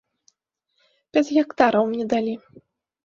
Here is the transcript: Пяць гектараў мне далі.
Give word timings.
Пяць 1.17 1.25
гектараў 1.37 1.83
мне 1.93 2.05
далі. 2.15 2.33